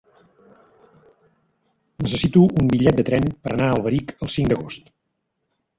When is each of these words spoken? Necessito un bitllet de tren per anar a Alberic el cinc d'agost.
Necessito 2.05 2.47
un 2.63 2.73
bitllet 2.73 2.99
de 3.01 3.07
tren 3.11 3.31
per 3.45 3.55
anar 3.57 3.71
a 3.71 3.79
Alberic 3.79 4.19
el 4.19 4.37
cinc 4.39 4.53
d'agost. 4.55 4.93